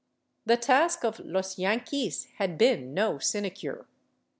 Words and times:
The 0.47 0.57
task 0.57 1.03
of" 1.05 1.19
los 1.19 1.59
yanquis" 1.59 2.29
had 2.39 2.57
been 2.57 2.95
no 2.95 3.19
sinecure. 3.19 3.85